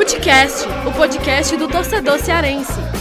[0.00, 2.99] Futecast, o podcast do torcedor cearense.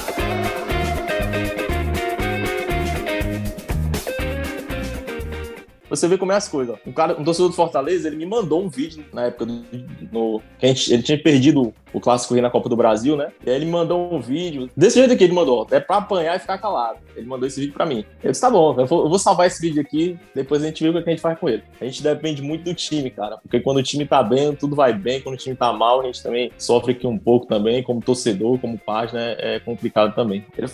[5.89, 6.77] Você vê como é as coisas.
[6.85, 9.63] Um, cara, um torcedor do Fortaleza, ele me mandou um vídeo na época do.
[10.11, 13.31] No, gente, ele tinha perdido o Clássico Rio na Copa do Brasil, né?
[13.45, 14.69] E aí ele mandou um vídeo.
[14.75, 15.67] Desse jeito aqui, ele mandou.
[15.71, 16.99] É pra apanhar e ficar calado.
[17.15, 18.05] Ele mandou esse vídeo pra mim.
[18.23, 20.83] Eu disse, tá bom, eu vou, eu vou salvar esse vídeo aqui, depois a gente
[20.83, 21.63] vê o que a gente faz com ele.
[21.81, 23.37] A gente depende muito do time, cara.
[23.37, 25.21] Porque quando o time tá bem, tudo vai bem.
[25.21, 28.59] Quando o time tá mal, a gente também sofre aqui um pouco também, como torcedor,
[28.59, 30.45] como página, é complicado também.
[30.57, 30.67] Ele,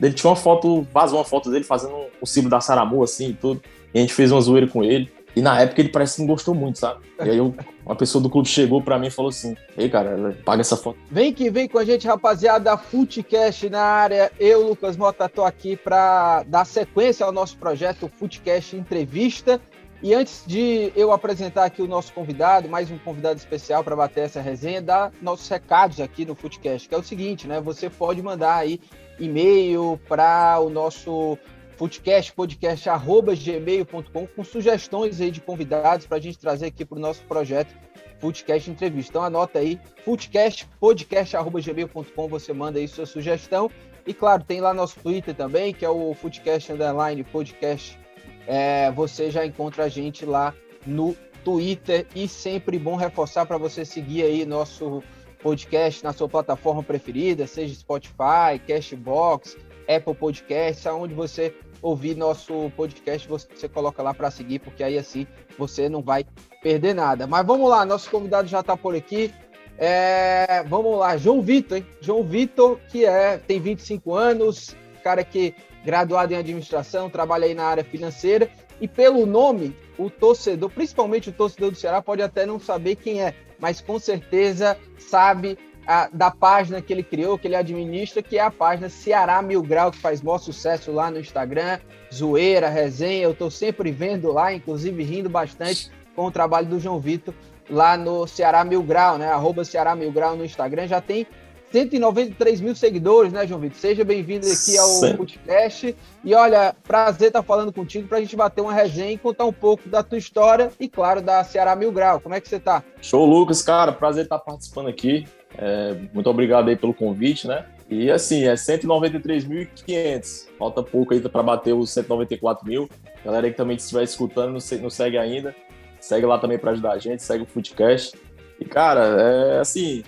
[0.00, 3.60] ele tinha uma foto, vazou uma foto dele fazendo o símbolo da Saramu, assim, tudo.
[3.94, 5.10] E a gente fez uma zoeira com ele.
[5.34, 7.00] E na época ele parece que não gostou muito, sabe?
[7.18, 7.54] E aí eu,
[7.86, 10.98] uma pessoa do clube chegou para mim e falou assim: Ei, cara, paga essa foto.
[11.10, 12.76] Vem que vem com a gente, rapaziada.
[12.76, 14.30] Footcast na área.
[14.38, 19.60] Eu, Lucas Mota, tô aqui para dar sequência ao nosso projeto Footcast Entrevista.
[20.02, 24.24] E antes de eu apresentar aqui o nosso convidado, mais um convidado especial para bater
[24.24, 27.60] essa resenha, dar nossos recados aqui no Footcast, que é o seguinte, né?
[27.60, 28.80] Você pode mandar aí
[29.20, 31.38] e-mail para o nosso
[31.82, 36.96] foodcast, podcast, arroba gmail.com, com sugestões aí de convidados para a gente trazer aqui para
[36.96, 37.74] o nosso projeto
[38.20, 39.10] Foodcast Entrevista.
[39.10, 43.68] Então anota aí, foodcast, podcast, arroba gmail.com, você manda aí sua sugestão.
[44.06, 47.98] E claro, tem lá nosso Twitter também, que é o Foodcast Underline Podcast.
[48.46, 50.54] É, você já encontra a gente lá
[50.86, 55.02] no Twitter e sempre bom reforçar para você seguir aí nosso
[55.42, 59.56] podcast na sua plataforma preferida, seja Spotify, Cashbox,
[59.88, 61.52] Apple Podcasts, aonde você
[61.82, 65.26] ouvir nosso podcast, você coloca lá para seguir, porque aí assim
[65.58, 66.24] você não vai
[66.62, 67.26] perder nada.
[67.26, 69.34] Mas vamos lá, nosso convidado já está por aqui.
[69.76, 71.86] É, vamos lá, João Vitor, hein?
[72.00, 75.54] João Vitor, que é, tem 25 anos, cara que
[75.84, 78.48] graduado em administração, trabalha aí na área financeira,
[78.80, 83.20] e pelo nome, o torcedor, principalmente o torcedor do Ceará, pode até não saber quem
[83.20, 88.38] é, mas com certeza sabe a, da página que ele criou, que ele administra, que
[88.38, 91.78] é a página Ceará Mil Grau, que faz maior sucesso lá no Instagram,
[92.12, 97.00] zoeira, resenha, eu estou sempre vendo lá, inclusive rindo bastante com o trabalho do João
[97.00, 97.34] Vitor
[97.70, 99.28] lá no Ceará Mil Grau, né?
[99.28, 101.26] Arroba Ceará Mil Grau no Instagram, já tem
[101.72, 103.78] 193 mil seguidores, né, João Vitor?
[103.78, 105.16] Seja bem-vindo aqui ao Sim.
[105.16, 105.96] podcast.
[106.22, 109.52] E olha, prazer estar falando contigo para a gente bater uma resenha e contar um
[109.54, 112.20] pouco da tua história e, claro, da Ceará Mil Grau.
[112.20, 112.84] Como é que você está?
[113.00, 113.90] Show, Lucas, cara.
[113.90, 115.26] Prazer estar participando aqui.
[115.56, 117.64] É, muito obrigado aí pelo convite, né?
[117.88, 120.48] E assim, é 193.500.
[120.58, 122.86] Falta pouco aí para bater os 194 mil.
[123.24, 125.56] Galera aí que também estiver escutando, não segue ainda.
[125.98, 128.14] Segue lá também para ajudar a gente, segue o Footcast.
[128.60, 130.02] E, cara, é assim,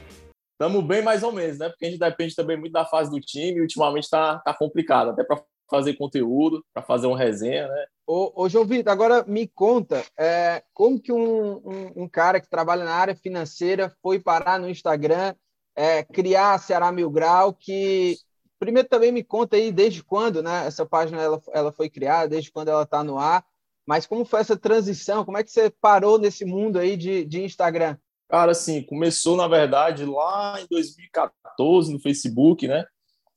[0.54, 1.69] estamos bem mais ou menos, né?
[1.69, 5.10] Porque a gente depende também muito da fase do time e ultimamente tá, tá complicado,
[5.10, 7.87] até para fazer conteúdo, para fazer uma resenha, né?
[8.06, 12.48] Ô, ô João Vitor, agora me conta é, como que um, um, um, cara que
[12.48, 15.34] trabalha na área financeira foi parar no Instagram,
[15.75, 18.19] é, criar a Ceará Mil Grau, que
[18.59, 22.53] primeiro também me conta aí desde quando né, essa página ela, ela foi criada, desde
[22.53, 23.44] quando ela está no ar,
[23.87, 27.43] mas como foi essa transição, como é que você parou nesse mundo aí de, de
[27.43, 27.97] Instagram?
[28.34, 32.84] Cara, assim, começou, na verdade, lá em 2014 no Facebook, né?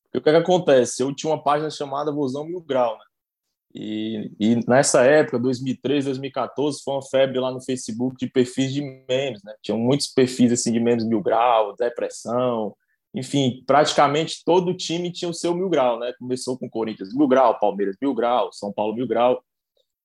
[0.08, 1.03] o que, é que acontece?
[1.03, 3.03] Eu tinha uma página chamada Vozão Mil Grau, né?
[3.75, 8.81] E, e, nessa época, 2013, 2014, foi uma febre lá no Facebook de perfis de
[9.07, 9.53] memes, né?
[9.62, 12.75] Tinham muitos perfis assim de memes mil grau, depressão,
[13.13, 16.12] enfim, praticamente todo time tinha o seu mil grau, né?
[16.18, 19.44] Começou com Corinthians mil grau, Palmeiras mil grau, São Paulo mil grau.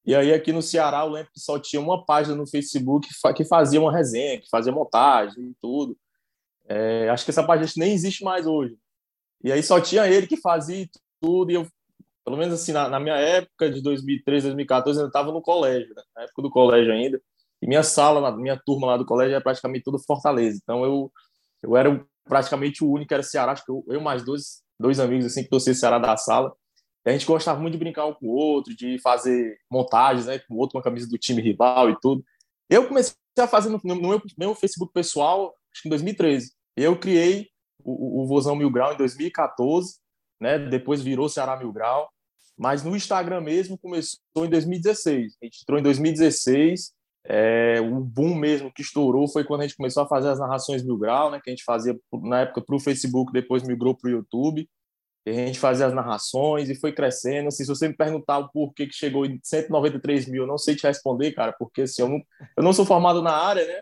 [0.04, 3.44] E aí aqui no Ceará, eu lembro que só tinha uma página no Facebook que
[3.44, 5.96] fazia uma resenha, que fazia montagem e tudo.
[6.68, 8.76] É, acho que essa página nem existe mais hoje.
[9.44, 10.88] E aí só tinha ele que fazia
[11.20, 11.66] tudo, e eu,
[12.24, 16.02] pelo menos assim, na, na minha época de 2013, 2014, eu estava no colégio, né?
[16.16, 17.20] na época do colégio ainda,
[17.60, 21.12] e minha sala, minha turma lá do colégio era praticamente tudo Fortaleza, então eu,
[21.62, 25.26] eu era praticamente o único era Ceará, acho que eu, eu mais dois, dois amigos
[25.26, 26.52] assim que torciam Ceará da sala,
[27.04, 30.54] a gente gostava muito de brincar um com o outro, de fazer montagens, né, com
[30.54, 32.24] o outro com a camisa do time rival e tudo.
[32.70, 36.52] Eu comecei a fazer no, no meu, meu Facebook pessoal, acho que em 2013.
[36.76, 37.48] Eu criei
[37.84, 39.96] o, o Vozão Mil Grau em 2014,
[40.40, 40.58] né?
[40.58, 42.08] Depois virou Ceará Mil Grau.
[42.56, 45.36] Mas no Instagram mesmo começou em 2016.
[45.42, 46.92] A gente entrou em 2016.
[47.24, 50.82] É, o boom mesmo que estourou foi quando a gente começou a fazer as narrações
[50.82, 51.40] Mil Grau, né?
[51.42, 54.68] Que a gente fazia na época para o Facebook, depois migrou para o YouTube.
[55.24, 57.48] E a gente fazia as narrações e foi crescendo.
[57.48, 60.74] Assim, se você me perguntar o porquê que chegou em 193 mil, eu não sei
[60.74, 62.20] te responder, cara, porque assim, eu, não,
[62.56, 63.80] eu não sou formado na área, né?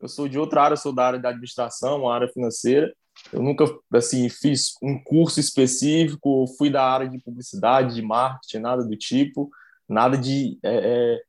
[0.00, 2.92] Eu sou de outra área, sou da área da administração, área financeira.
[3.32, 8.84] Eu nunca assim fiz um curso específico, fui da área de publicidade, de marketing, nada
[8.84, 9.50] do tipo,
[9.88, 11.22] nada de é, é,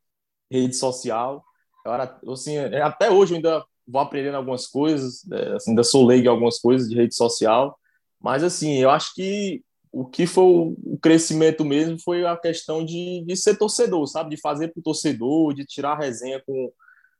[0.49, 1.43] rede social.
[1.85, 5.83] Eu era, assim, é, até hoje eu ainda vou aprendendo algumas coisas, é, assim, ainda
[5.83, 7.77] sou leigo em algumas coisas de rede social,
[8.21, 13.23] mas assim, eu acho que o que foi o crescimento mesmo foi a questão de,
[13.25, 14.35] de ser torcedor, sabe?
[14.35, 16.71] De fazer para o torcedor, de tirar resenha com,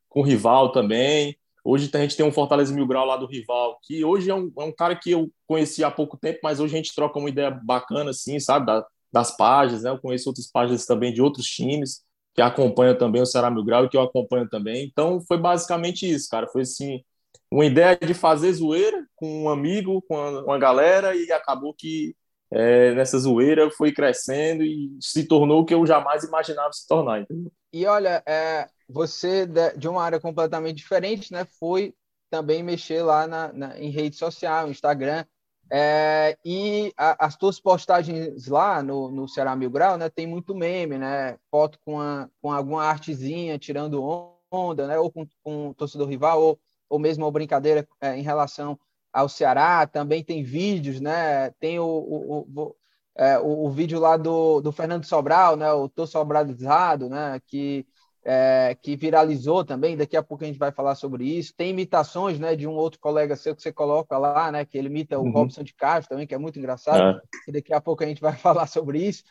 [0.08, 1.36] com o rival também.
[1.64, 4.52] Hoje a gente tem um Fortaleza Mil Grau lá do rival, que hoje é um,
[4.58, 7.30] é um cara que eu conheci há pouco tempo, mas hoje a gente troca uma
[7.30, 8.66] ideia bacana, assim, sabe?
[8.66, 9.90] Da, das páginas, né?
[9.90, 13.86] Eu conheço outras páginas também de outros times que acompanham também o Ceará Mil Grau
[13.86, 14.86] e que eu acompanho também.
[14.86, 16.48] Então foi basicamente isso, cara.
[16.48, 17.04] Foi assim,
[17.52, 22.16] uma ideia de fazer zoeira com um amigo, com uma galera, e acabou que
[22.50, 27.22] é, nessa zoeira foi crescendo e se tornou o que eu jamais imaginava se tornar.
[27.22, 27.52] Entendeu?
[27.74, 31.46] E olha, é, você de uma área completamente diferente, né?
[31.60, 31.94] Foi
[32.30, 35.26] também mexer lá na, na em rede social, Instagram.
[35.74, 40.10] É, e a, as tuas postagens lá no, no Ceará Mil Grau, né?
[40.10, 41.38] Tem muito meme, né?
[41.50, 44.04] Foto com, a, com alguma artezinha tirando
[44.52, 45.00] onda, né?
[45.00, 46.60] Ou com, com o torcedor rival, ou,
[46.92, 48.78] ou mesmo uma brincadeira é, em relação
[49.14, 49.88] ao Ceará.
[49.88, 51.52] Também tem vídeos, né?
[51.52, 52.76] Tem o, o, o,
[53.16, 55.72] é, o, o vídeo lá do, do Fernando Sobral, né?
[55.72, 57.40] O Tô Sobradizado, né?
[57.48, 57.86] Que
[58.24, 61.54] é, que viralizou também, daqui a pouco a gente vai falar sobre isso.
[61.56, 64.88] Tem imitações né, de um outro colega seu que você coloca lá, né, que ele
[64.88, 65.32] imita o uhum.
[65.32, 67.22] Robson de Castro também, que é muito engraçado, é.
[67.48, 69.24] e daqui a pouco a gente vai falar sobre isso.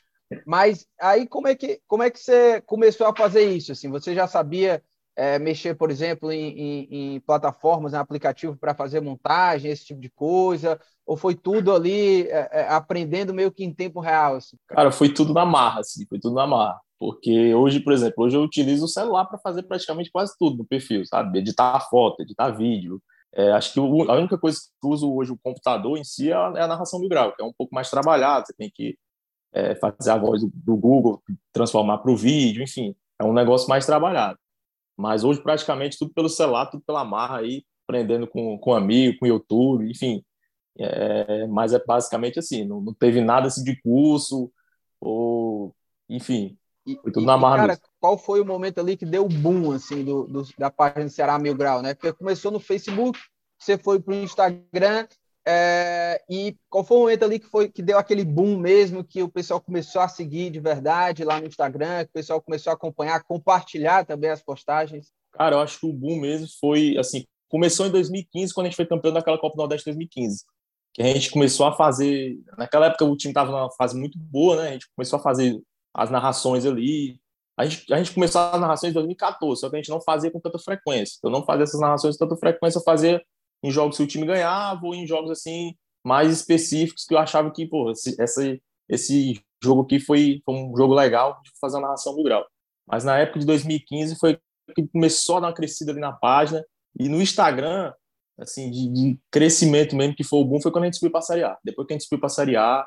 [0.46, 3.72] Mas aí como é que, como é que você começou a fazer isso?
[3.72, 4.82] Assim, você já sabia
[5.16, 10.00] é, mexer, por exemplo, em, em, em plataformas, em aplicativo para fazer montagem, esse tipo
[10.00, 10.80] de coisa?
[11.06, 14.36] Ou foi tudo ali é, é aprendendo meio que em tempo real?
[14.36, 14.56] Assim?
[14.68, 16.80] Cara, foi tudo na marra, assim, foi tudo na marra.
[16.98, 20.66] Porque hoje, por exemplo, hoje eu utilizo o celular para fazer praticamente quase tudo no
[20.66, 21.38] perfil, sabe?
[21.38, 23.02] Editar foto, editar vídeo.
[23.32, 26.34] É, acho que a única coisa que eu uso hoje o computador em si é
[26.34, 28.98] a, é a narração do grau, que é um pouco mais trabalhado, você tem que
[29.52, 31.22] é, fazer a voz do Google,
[31.52, 34.38] transformar para o vídeo, enfim, é um negócio mais trabalhado.
[35.00, 39.26] Mas hoje, praticamente, tudo pelo celular, tudo pela marra aí, aprendendo com, com amigo, com
[39.26, 40.22] YouTube, enfim.
[40.78, 44.50] É, mas é basicamente assim, não, não teve nada assim de curso,
[45.00, 45.74] ou,
[46.08, 47.56] enfim, foi tudo e, na marra.
[47.56, 47.84] Cara, mesmo.
[47.98, 51.10] qual foi o momento ali que deu o boom, assim, do, do, da página do
[51.10, 51.94] Ceará Mil Grau, né?
[51.94, 53.18] Porque começou no Facebook,
[53.58, 55.06] você foi para o Instagram,
[55.46, 59.22] é, e qual foi o momento ali que foi que deu aquele boom mesmo, que
[59.22, 62.74] o pessoal começou a seguir de verdade lá no Instagram, que o pessoal começou a
[62.74, 65.12] acompanhar, compartilhar também as postagens?
[65.32, 68.76] Cara, eu acho que o boom mesmo foi, assim, começou em 2015, quando a gente
[68.76, 70.44] foi campeão daquela Copa Nordeste 2015.
[70.92, 72.38] Que a gente começou a fazer.
[72.58, 74.68] Naquela época o time estava numa fase muito boa, né?
[74.68, 75.60] A gente começou a fazer
[75.94, 77.20] as narrações ali.
[77.56, 80.30] A gente, a gente começou as narrações em 2014, só que a gente não fazia
[80.30, 81.18] com tanta frequência.
[81.22, 83.22] Eu não fazia essas narrações com tanta frequência, eu fazia
[83.62, 85.74] em jogos que o time ganhava ou em jogos assim
[86.04, 90.76] mais específicos que eu achava que, pô, esse, esse, esse jogo aqui foi, foi um
[90.76, 92.46] jogo legal de fazer a narração do grau.
[92.86, 94.38] Mas na época de 2015 foi
[94.74, 96.64] que começou a dar uma crescida ali na página
[96.98, 97.92] e no Instagram,
[98.38, 101.22] assim, de, de crescimento mesmo, que foi o boom, foi quando a gente subiu para
[101.22, 101.58] Série A.
[101.64, 102.86] Depois que a gente subiu para Série A,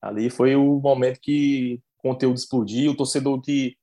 [0.00, 3.76] ali foi o momento que conteúdo explodir, o torcedor que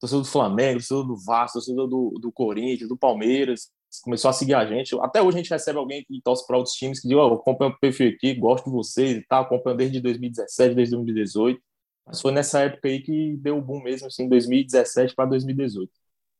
[0.00, 3.70] torcedor do Flamengo, torcedor do Vasco, torcedor do, do Corinthians, do Palmeiras,
[4.02, 4.98] começou a seguir a gente.
[5.00, 7.34] Até hoje a gente recebe alguém que torce para outros times que diz, ó, oh,
[7.34, 11.60] acompanho o perfil aqui, gosto de vocês e tal, acompanho desde 2017, desde 2018.
[12.06, 15.90] Mas foi nessa época aí que deu o boom mesmo, assim, 2017 para 2018.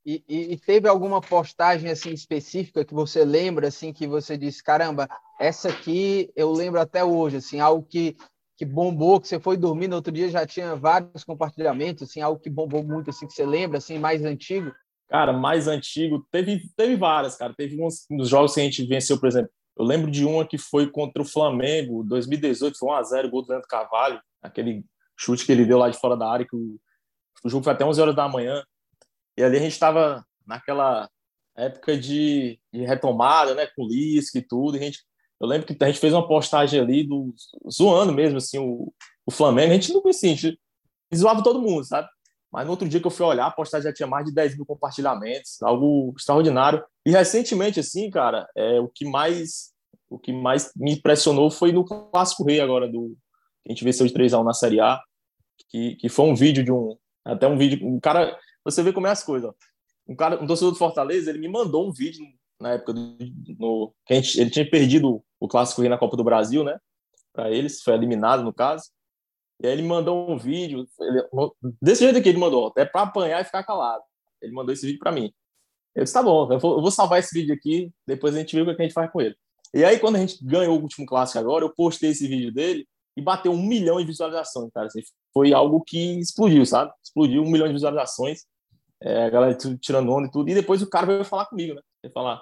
[0.05, 4.65] E, e, e, teve alguma postagem assim específica que você lembra assim que você disse
[4.65, 5.07] caramba
[5.39, 8.17] essa aqui eu lembro até hoje assim algo que
[8.61, 12.39] que bombou, que você foi dormir no outro dia já tinha vários compartilhamentos, assim, algo
[12.39, 14.71] que bombou muito, assim, que você lembra, assim, mais antigo?
[15.11, 17.53] Cara, mais antigo, teve, teve várias, cara.
[17.53, 19.51] Teve uns nos jogos que a gente venceu, por exemplo.
[19.77, 23.67] Eu lembro de uma que foi contra o Flamengo, 2018, foi 1x0, gol do Leandro
[23.69, 24.85] Carvalho, aquele
[25.19, 26.79] chute que ele deu lá de fora da área, que o,
[27.45, 28.63] o jogo foi até 11 horas da manhã.
[29.37, 31.11] E ali a gente estava naquela
[31.57, 35.01] época de, de, retomada, né, com o e tudo, e a gente
[35.41, 37.35] eu lembro que a gente fez uma postagem ali do,
[37.71, 38.93] zoando mesmo assim o,
[39.25, 39.73] o Flamengo.
[39.73, 40.61] A gente não assim, a gente
[41.17, 42.07] zoava todo mundo, sabe?
[42.53, 44.57] Mas no outro dia que eu fui olhar, a postagem já tinha mais de 10
[44.57, 46.85] mil compartilhamentos, algo extraordinário.
[47.07, 49.71] E recentemente, assim, cara, é, o que mais
[50.09, 53.17] o que mais me impressionou foi no Clássico Rei agora, do
[53.67, 55.01] a gente venceu de 3x1 na Série A,
[55.69, 56.97] que, que foi um vídeo de um.
[57.25, 57.87] Até um vídeo.
[57.87, 58.37] Um cara.
[58.65, 59.49] Você vê como é as coisas.
[59.49, 59.55] Ó.
[60.09, 62.25] Um cara, um torcedor do Fortaleza, ele me mandou um vídeo
[62.61, 63.17] na época do,
[63.59, 66.79] no, que a gente, ele tinha perdido o clássico na Copa do Brasil, né?
[67.33, 68.85] Para eles, foi eliminado no caso.
[69.63, 71.23] E aí ele mandou um vídeo, ele,
[71.81, 74.03] desse jeito que ele mandou, até para apanhar e ficar calado.
[74.41, 75.31] Ele mandou esse vídeo para mim.
[75.95, 78.57] Eu disse, tá bom, eu vou, eu vou, salvar esse vídeo aqui, depois a gente
[78.57, 79.37] vê o que a gente faz com ele.
[79.75, 82.89] E aí, quando a gente ganhou o último clássico agora, eu postei esse vídeo dele
[83.17, 84.87] e bateu um milhão de visualizações, cara.
[84.87, 85.03] Assim,
[85.33, 86.93] foi algo que explodiu, sabe?
[87.05, 88.45] Explodiu um milhão de visualizações.
[89.03, 90.49] É, a galera tirando onda e tudo.
[90.51, 91.83] E depois o cara veio falar comigo, né?
[92.03, 92.41] Ele falar,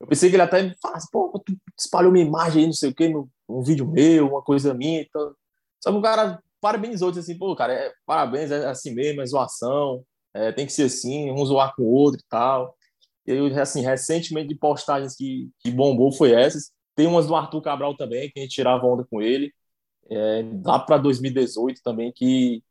[0.00, 2.90] Eu pensei que ele até me falasse, pô, tu espalhou minha imagem aí, não sei
[2.90, 3.12] o quê,
[3.48, 5.02] um vídeo meu, uma coisa minha.
[5.02, 5.34] Então...
[5.82, 9.26] Só que o cara parabenizou, disse assim, pô, cara, é, parabéns, é assim mesmo, é
[9.26, 10.04] zoação,
[10.34, 12.76] é, tem que ser assim, um zoar com o outro e tal.
[13.26, 16.72] Eu, assim, recentemente de postagens que, que bombou foi essas.
[16.94, 19.52] Tem umas do Arthur Cabral também, que a gente tirava onda com ele.
[20.10, 22.62] É, lá para 2018 também, que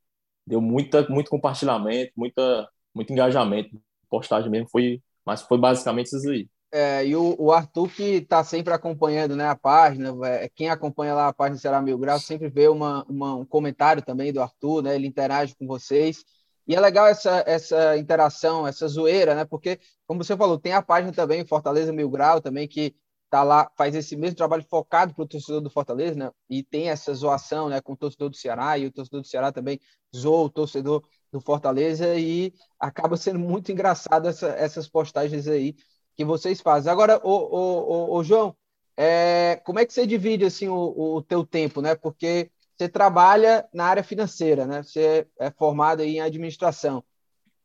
[0.47, 3.81] deu muita, muito compartilhamento, muita, muito engajamento.
[4.09, 6.49] Postagem mesmo foi, mas foi basicamente isso aí.
[6.73, 11.13] É, e o, o, Arthur que está sempre acompanhando né, a página, é, quem acompanha
[11.13, 14.81] lá a página Será Mil Grau sempre vê uma, uma, um comentário também do Arthur,
[14.81, 16.23] né, ele interage com vocês.
[16.65, 19.43] E é legal essa, essa interação, essa zoeira, né?
[19.43, 22.95] Porque, como você falou, tem a página também, Fortaleza Mil Grau, também, que
[23.29, 26.31] tá lá, faz esse mesmo trabalho focado para o torcedor do Fortaleza, né?
[26.49, 29.51] E tem essa zoação, né, com o torcedor do Ceará, e o torcedor do Ceará
[29.51, 29.79] também
[30.15, 35.75] zoa o torcedor do Fortaleza, e acaba sendo muito engraçado essa, essas postagens aí
[36.15, 36.91] que vocês fazem.
[36.91, 38.55] Agora, o, o, o, João,
[38.97, 41.95] é, como é que você divide assim o, o teu tempo, né?
[41.95, 44.83] Porque você trabalha na área financeira, né?
[44.83, 47.03] Você é formado em administração.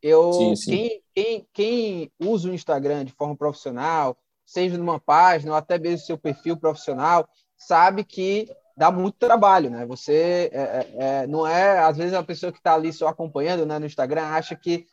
[0.02, 0.70] Eu, sim, sim.
[0.70, 6.06] Quem, quem, quem usa o Instagram de forma profissional, seja numa página ou até mesmo
[6.06, 9.86] seu perfil profissional, sabe que dá muito trabalho, né?
[9.86, 13.64] Você é, é, é não é, às vezes a pessoa que está ali só acompanhando
[13.64, 14.86] né, no Instagram acha que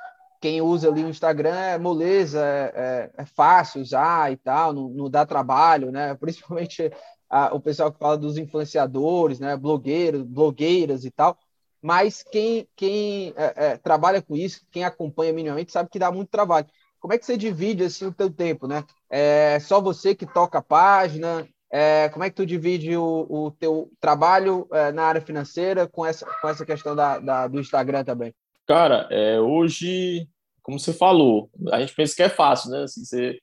[0.44, 2.74] quem usa ali o Instagram é moleza, é,
[3.16, 6.14] é, é fácil usar e tal, não, não dá trabalho, né?
[6.20, 6.92] Principalmente
[7.30, 11.38] a, o pessoal que fala dos influenciadores, né, blogueiros, blogueiras e tal,
[11.82, 16.28] mas quem, quem é, é, trabalha com isso, quem acompanha minimamente, sabe que dá muito
[16.28, 16.68] trabalho.
[17.00, 18.84] Como é que você divide assim o teu tempo, né?
[19.10, 21.48] É só você que toca a página?
[21.72, 26.06] É, como é que tu divide o, o teu trabalho é, na área financeira com
[26.06, 28.36] essa, com essa questão da, da do Instagram também?
[28.66, 30.26] Cara, é, hoje,
[30.64, 32.84] como você falou, a gente pensa que é fácil, né?
[32.84, 33.40] Assim, você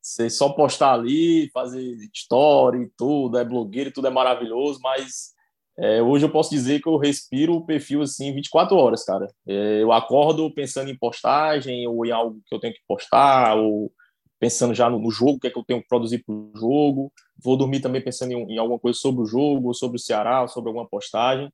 [0.00, 1.82] você só postar ali, fazer
[2.14, 5.34] story, tudo, é blogueiro, tudo é maravilhoso, mas
[5.78, 9.28] é, hoje eu posso dizer que eu respiro o perfil assim 24 horas, cara.
[9.46, 13.92] É, eu acordo pensando em postagem, ou em algo que eu tenho que postar, ou
[14.40, 16.52] pensando já no, no jogo, o que é que eu tenho que produzir para o
[16.56, 17.12] jogo.
[17.42, 20.68] Vou dormir também pensando em, em, alguma coisa sobre o jogo, sobre o Ceará, sobre
[20.68, 21.52] alguma postagem.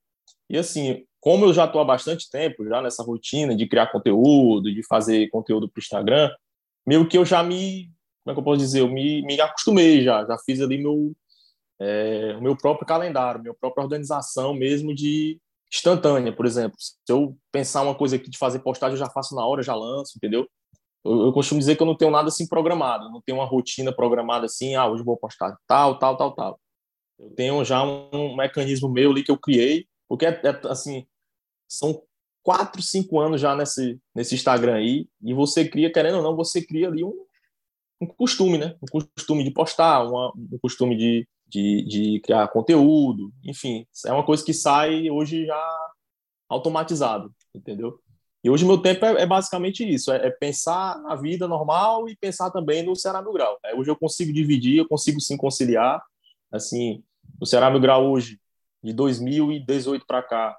[0.49, 4.71] E assim, como eu já estou há bastante tempo já nessa rotina de criar conteúdo,
[4.71, 6.31] de fazer conteúdo para o Instagram,
[6.87, 7.91] meio que eu já me
[8.23, 8.81] como é que eu posso dizer?
[8.81, 11.17] Eu me, me acostumei já, já fiz ali meu,
[11.81, 15.41] é, o meu próprio calendário, minha própria organização mesmo de
[15.73, 16.77] instantânea, por exemplo.
[16.79, 19.75] Se eu pensar uma coisa aqui de fazer postagem, eu já faço na hora, já
[19.75, 20.47] lanço, entendeu?
[21.03, 23.91] Eu, eu costumo dizer que eu não tenho nada assim programado, não tenho uma rotina
[23.91, 26.61] programada assim, ah, hoje vou postar tal, tal, tal, tal.
[27.19, 31.07] Eu tenho já um, um mecanismo meu ali que eu criei, porque é, é assim,
[31.69, 32.03] são
[32.43, 36.65] quatro, cinco anos já nesse, nesse Instagram aí, e você cria, querendo ou não, você
[36.65, 37.15] cria ali um,
[38.01, 38.77] um costume, né?
[38.83, 44.25] Um costume de postar, uma, um costume de, de, de, criar conteúdo, enfim, é uma
[44.25, 45.91] coisa que sai hoje já
[46.49, 47.99] automatizado, entendeu?
[48.43, 52.17] E hoje meu tempo é, é basicamente isso, é, é, pensar na vida normal e
[52.17, 53.59] pensar também no Ceará Mil Grau.
[53.65, 56.03] É, hoje eu consigo dividir, eu consigo sim conciliar,
[56.53, 57.03] assim,
[57.41, 58.39] o Ceará Mil Grau hoje,
[58.83, 60.59] de 2018 para cá,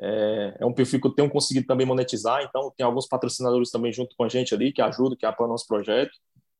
[0.00, 3.92] é, é, um perfil que eu tenho conseguido também monetizar, então tem alguns patrocinadores também
[3.92, 6.12] junto com a gente ali, que ajudam, que apoiam o nosso projeto.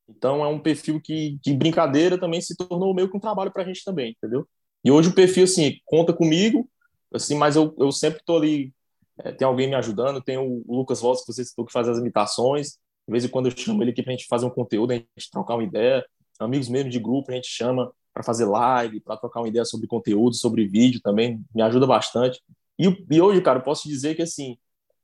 [0.08, 3.62] Então é um perfil que de brincadeira também se tornou meio que um trabalho para
[3.62, 4.46] a gente também, entendeu?
[4.84, 6.68] E hoje o perfil assim conta comigo,
[7.12, 8.72] assim, mas eu, eu sempre estou ali,
[9.18, 11.98] é, tem alguém me ajudando, tem o Lucas Voss que você citou que faz as
[11.98, 14.92] imitações, de vez em quando eu chamo ele aqui para a gente fazer um conteúdo,
[14.92, 16.04] a gente trocar uma ideia,
[16.38, 19.86] amigos mesmo de grupo a gente chama para fazer live, para trocar uma ideia sobre
[19.86, 22.40] conteúdo, sobre vídeo também, me ajuda bastante.
[22.78, 24.56] E, e hoje, cara, eu posso dizer que assim,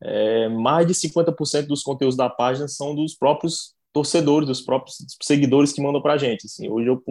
[0.02, 5.72] é, mais de 50% dos conteúdos da página são dos próprios torcedores, dos próprios seguidores
[5.72, 6.46] que mandam para a gente.
[6.46, 7.02] Assim, hoje eu,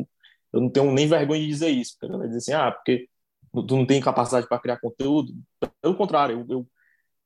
[0.53, 3.07] eu não tenho nem vergonha de dizer isso, porque vai dizer assim, ah, porque
[3.51, 5.33] tu não tem capacidade para criar conteúdo.
[5.81, 6.67] Pelo contrário, eu, eu,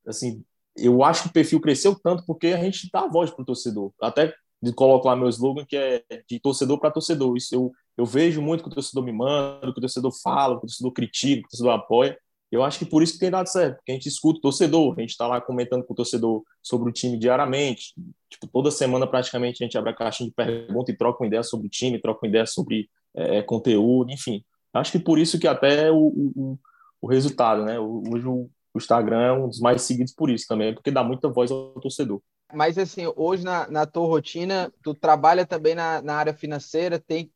[0.05, 0.43] assim,
[0.75, 3.91] eu acho que o perfil cresceu tanto porque a gente dá voz para o torcedor.
[4.01, 4.33] Até
[4.75, 7.35] coloco lá meu slogan que é de torcedor para torcedor.
[7.35, 10.65] Isso eu, eu vejo muito que o torcedor me manda, que o torcedor fala, que
[10.65, 12.17] o torcedor critica, que o torcedor apoia.
[12.51, 14.95] Eu acho que por isso que tem dado certo, porque a gente escuta o torcedor,
[14.97, 17.93] a gente está lá comentando com o torcedor sobre o time diariamente.
[18.29, 21.43] Tipo, toda semana praticamente a gente abre a caixinha de perguntas e troca uma ideia
[21.43, 24.43] sobre o time, troca uma ideia sobre é, conteúdo, enfim.
[24.73, 26.59] Acho que por isso que até o, o,
[27.01, 27.79] o resultado, né?
[27.79, 31.27] Hoje o, o Instagram é um dos mais seguidos por isso também, porque dá muita
[31.27, 32.21] voz ao torcedor.
[32.53, 37.29] Mas assim, hoje na, na tua rotina, tu trabalha também na, na área financeira, tem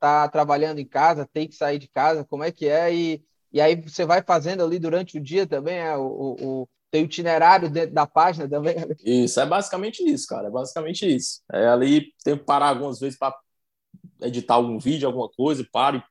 [0.00, 2.94] tá trabalhando em casa, tem que sair de casa, como é que é?
[2.94, 7.04] E e aí você vai fazendo ali durante o dia também, é, o, o, tem
[7.04, 8.74] itinerário dentro da página também.
[9.04, 10.48] Isso, é basicamente isso, cara.
[10.48, 11.40] É basicamente isso.
[11.52, 13.32] É ali tem que parar algumas vezes para
[14.22, 16.02] editar algum vídeo, alguma coisa, paro,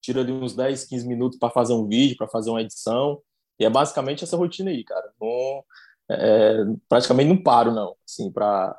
[0.00, 3.22] tiro ali uns 10, 15 minutos para fazer um vídeo, para fazer uma edição.
[3.60, 5.08] E é basicamente essa rotina aí, cara.
[5.20, 5.64] Não,
[6.10, 6.56] é,
[6.88, 7.94] praticamente não paro, não.
[8.04, 8.76] Assim, para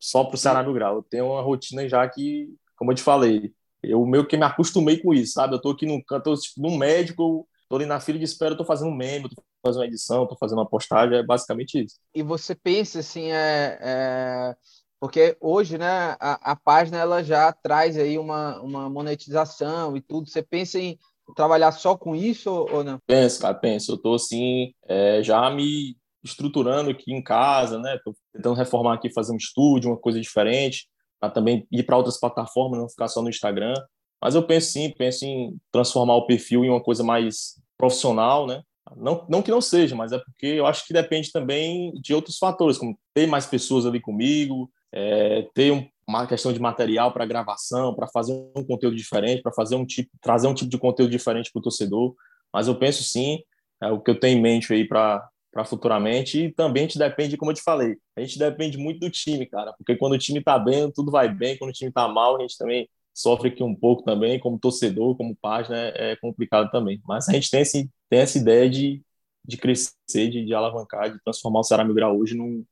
[0.00, 0.96] só para o Ceará no Grau.
[0.96, 3.54] Eu tenho uma rotina já que, como eu te falei,
[3.90, 5.54] eu meio que me acostumei com isso, sabe?
[5.54, 8.58] Eu tô aqui num canto, tipo, num médico, tô ali na fila de espera, eu
[8.58, 11.96] tô fazendo um meme, tô fazendo uma edição, tô fazendo uma postagem, é basicamente isso.
[12.14, 14.56] E você pensa assim, é, é...
[15.00, 20.28] porque hoje, né, a, a, página ela já traz aí uma, uma monetização e tudo.
[20.28, 20.98] Você pensa em
[21.34, 23.00] trabalhar só com isso ou não?
[23.06, 23.92] Penso, cara, penso.
[23.92, 27.98] Eu tô assim, é, já me estruturando aqui em casa, né?
[28.04, 30.88] Tô tentando reformar aqui, fazer um estúdio, uma coisa diferente,
[31.20, 33.74] para também ir para outras plataformas, não ficar só no Instagram.
[34.22, 38.62] Mas eu penso sim, penso em transformar o perfil em uma coisa mais profissional, né?
[38.96, 42.38] Não, não que não seja, mas é porque eu acho que depende também de outros
[42.38, 47.26] fatores, como ter mais pessoas ali comigo, é, ter um, uma questão de material para
[47.26, 51.10] gravação, para fazer um conteúdo diferente, para fazer um tipo, trazer um tipo de conteúdo
[51.10, 52.14] diferente para o torcedor.
[52.52, 53.40] Mas eu penso sim,
[53.82, 56.38] é o que eu tenho em mente aí para para futuramente.
[56.44, 59.46] E também a gente depende, como eu te falei, a gente depende muito do time,
[59.46, 62.36] cara, porque quando o time tá bem, tudo vai bem, quando o time tá mal,
[62.36, 66.70] a gente também sofre aqui um pouco também, como torcedor, como página, é, é complicado
[66.70, 67.00] também.
[67.06, 69.02] Mas a gente tem, esse, tem essa ideia de,
[69.42, 72.62] de crescer, de, de alavancar, de transformar o Ceará Migral hoje num,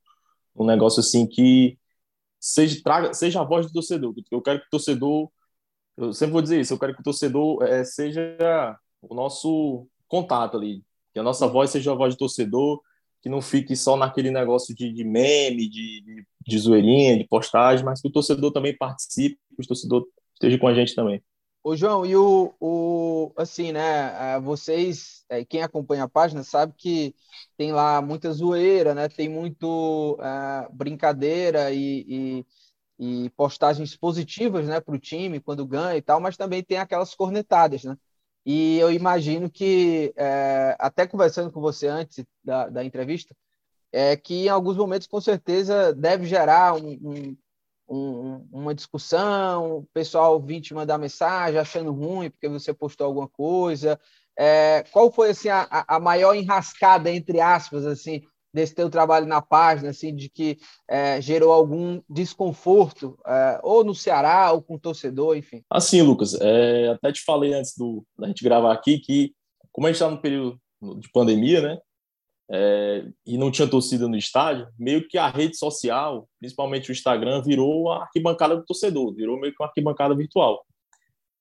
[0.54, 1.78] num negócio assim que
[2.38, 4.14] seja, traga, seja a voz do torcedor.
[4.30, 5.30] Eu quero que o torcedor,
[5.96, 10.56] eu sempre vou dizer isso, eu quero que o torcedor é, seja o nosso contato
[10.58, 10.84] ali,
[11.14, 12.83] que a nossa voz seja a voz do torcedor,
[13.23, 17.85] que não fique só naquele negócio de, de meme, de, de, de zoeirinha, de postagem,
[17.85, 21.23] mas que o torcedor também participe, que o torcedor esteja com a gente também.
[21.62, 24.38] Ô, João, e o, o assim, né?
[24.40, 27.14] Vocês, é, quem acompanha a página, sabe que
[27.56, 29.09] tem lá muita zoeira, né?
[29.09, 32.44] Tem muito uh, brincadeira e,
[32.98, 36.77] e, e, postagens positivas, né, para o time quando ganha e tal, mas também tem
[36.77, 37.96] aquelas cornetadas, né?
[38.44, 43.35] E eu imagino que, é, até conversando com você antes da, da entrevista,
[43.92, 47.37] é que em alguns momentos, com certeza, deve gerar um, um,
[47.88, 53.28] um, uma discussão, o pessoal vir te mandar mensagem achando ruim porque você postou alguma
[53.28, 53.98] coisa.
[54.37, 58.22] É, qual foi assim, a, a maior enrascada, entre aspas, assim,
[58.54, 60.56] desse teu trabalho na página, assim, de que
[60.88, 65.62] é, gerou algum desconforto, é, ou no Ceará, ou com o torcedor, enfim?
[65.68, 69.34] Assim, Lucas, é, até te falei antes do, da gente gravar aqui que,
[69.72, 70.56] como a gente está no período
[71.00, 71.78] de pandemia, né,
[72.48, 77.42] é, e não tinha torcida no estádio, meio que a rede social, principalmente o Instagram,
[77.42, 80.64] virou a arquibancada do torcedor, virou meio que uma arquibancada virtual.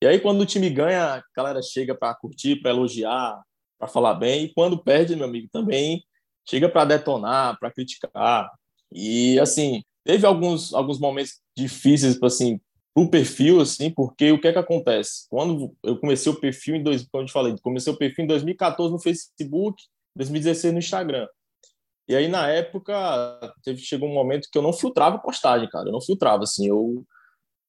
[0.01, 3.39] E aí, quando o time ganha, a galera chega para curtir, para elogiar,
[3.77, 6.03] para falar bem, e quando perde, meu amigo, também
[6.49, 8.49] chega para detonar, para criticar.
[8.91, 12.59] E assim, teve alguns alguns momentos difíceis assim
[12.93, 15.27] pro perfil assim, porque o que é que acontece?
[15.29, 18.27] Quando eu comecei o perfil em dois, como eu te falei, comecei o perfil em
[18.27, 19.81] 2014 no Facebook,
[20.15, 21.27] 2016 no Instagram.
[22.07, 22.93] E aí na época
[23.63, 27.05] teve chegou um momento que eu não filtrava postagem, cara, eu não filtrava assim, eu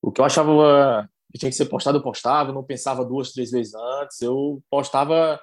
[0.03, 3.33] o que eu achava que tinha que ser postado eu postava, eu não pensava duas,
[3.33, 5.41] três vezes antes, eu postava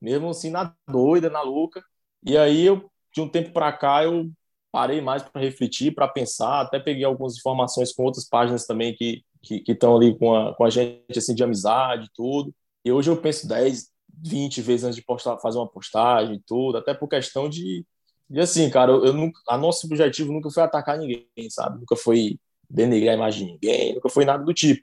[0.00, 1.82] mesmo assim na doida, na louca.
[2.24, 4.30] E aí, eu, de um tempo para cá, eu
[4.70, 9.22] parei mais para refletir, para pensar, até peguei algumas informações com outras páginas também que
[9.68, 12.54] estão ali com a, com a gente, assim, de amizade e tudo.
[12.84, 13.90] E hoje eu penso 10,
[14.22, 17.84] 20 vezes antes de postar, fazer uma postagem e tudo, até por questão de,
[18.30, 21.78] de assim, cara, eu, eu nunca, a nosso objetivo nunca foi atacar ninguém, sabe?
[21.80, 24.82] Nunca foi denegrar a imagem de ninguém, nunca foi nada do tipo.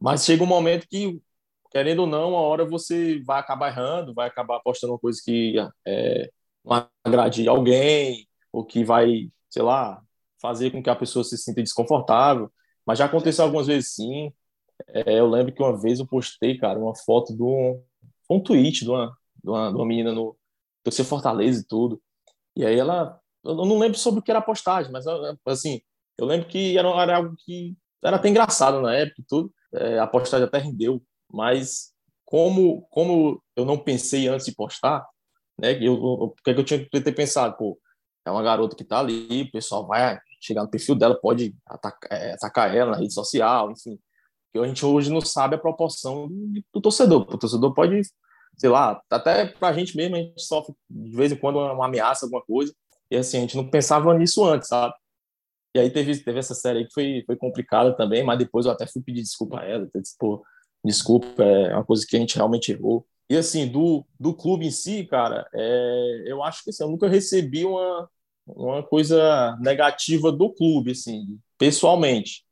[0.00, 1.20] Mas chega um momento que,
[1.70, 5.56] querendo ou não, uma hora você vai acabar errando, vai acabar postando uma coisa que
[5.86, 6.30] é,
[7.04, 10.02] agrade alguém, ou que vai, sei lá,
[10.40, 12.50] fazer com que a pessoa se sinta desconfortável.
[12.84, 14.32] Mas já aconteceu algumas vezes sim.
[14.88, 17.82] É, eu lembro que uma vez eu postei, cara, uma foto de um,
[18.30, 20.36] um tweet de uma, de uma, de uma menina no
[20.84, 22.00] Torcer Fortaleza e tudo.
[22.56, 25.06] E aí ela, eu não lembro sobre o que era a postagem, mas
[25.46, 25.80] assim,
[26.18, 29.52] eu lembro que era, era algo que era até engraçado na época e tudo.
[29.74, 31.02] É, a postagem até rendeu,
[31.32, 31.92] mas
[32.24, 35.06] como, como eu não pensei antes de postar,
[35.58, 35.78] né?
[35.82, 37.56] Eu, o que, é que eu tinha que ter pensado?
[37.56, 37.78] Pô,
[38.24, 42.12] é uma garota que tá ali, o pessoal vai chegar no perfil dela, pode atacar,
[42.12, 43.98] é, atacar ela na rede social, enfim.
[44.54, 47.22] A gente hoje não sabe a proporção do, do torcedor.
[47.22, 48.00] O torcedor pode,
[48.56, 52.24] sei lá, até pra gente mesmo, a gente sofre de vez em quando uma ameaça,
[52.24, 52.74] alguma coisa.
[53.10, 54.94] E assim, a gente não pensava nisso antes, sabe?
[55.74, 58.72] E aí teve, teve essa série aí que foi, foi complicada também, mas depois eu
[58.72, 60.42] até fui pedir desculpa a ela, disse, pô,
[60.82, 63.06] desculpa, é uma coisa que a gente realmente errou.
[63.28, 67.08] E assim, do, do clube em si, cara, é, eu acho que assim, eu nunca
[67.08, 68.08] recebi uma,
[68.46, 72.44] uma coisa negativa do clube, assim, pessoalmente.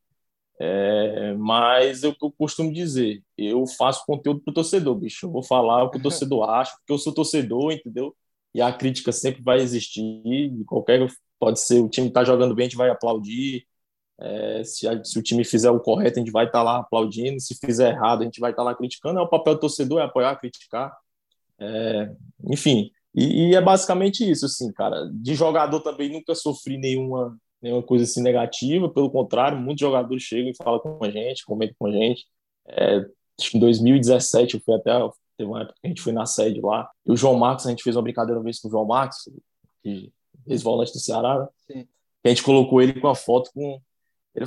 [0.60, 5.26] É, mas eu, eu, costumo dizer, eu faço conteúdo para o torcedor, bicho.
[5.26, 8.14] Eu vou falar o que o torcedor acha, porque eu sou torcedor, entendeu?
[8.54, 10.02] E a crítica sempre vai existir.
[10.66, 11.08] Qualquer
[11.38, 13.66] pode ser o time está jogando bem, a gente vai aplaudir.
[14.18, 16.78] É, se, a, se, o time fizer o correto, a gente vai estar tá lá
[16.78, 17.40] aplaudindo.
[17.40, 19.18] Se fizer errado, a gente vai estar tá lá criticando.
[19.18, 20.96] É o papel do torcedor, é apoiar, criticar.
[21.58, 22.10] É,
[22.50, 25.08] enfim, e, e, é basicamente isso, assim, cara.
[25.12, 30.50] De jogador também nunca sofri nenhuma, nenhuma coisa assim negativa, pelo contrário, muitos jogadores chegam
[30.50, 32.26] e falam com a gente, comentam com a gente.
[32.66, 32.98] É,
[33.38, 34.92] acho que em 2017 eu fui até,
[35.36, 37.70] teve uma época que a gente foi na sede lá, e o João Marcos, a
[37.70, 39.28] gente fez uma brincadeira uma vez com o João Marcos,
[40.46, 41.48] ex-volante do Ceará, né?
[41.66, 41.88] Sim.
[42.24, 43.80] a gente colocou ele com a foto com.
[44.34, 44.46] Ele,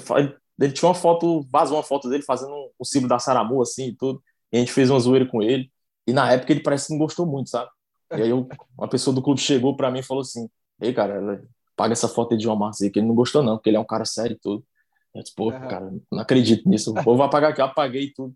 [0.60, 3.96] ele tinha uma foto, vazou uma foto dele fazendo um símbolo da Saramu, assim, e
[3.96, 4.22] tudo.
[4.52, 5.72] E a gente fez uma zoeira com ele.
[6.06, 7.70] E na época ele parece que não gostou muito, sabe?
[8.12, 8.48] E aí eu,
[8.78, 10.50] uma pessoa do clube chegou para mim e falou assim:
[10.82, 11.42] Ei, cara,
[11.76, 13.78] paga essa foto aí de João Marcos aí, que ele não gostou, não, porque ele
[13.78, 14.66] é um cara sério e tudo.
[15.14, 16.94] Eu disse, pô, cara, não acredito nisso.
[17.04, 18.36] Vou apagar aqui, eu apaguei tudo.